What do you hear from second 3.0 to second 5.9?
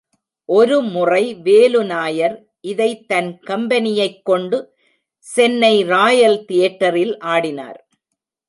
தன் கம்பெனியைக் கொண்டு சென்னை